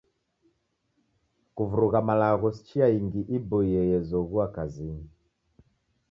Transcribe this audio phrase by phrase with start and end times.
[1.55, 5.07] Kuvurugha malagho si chia ingi iboie ezoghua kazinyi.